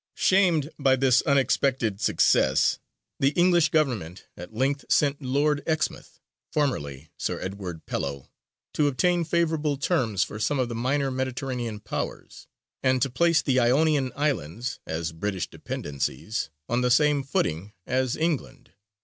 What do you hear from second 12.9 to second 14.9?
to place the Ionian Islands,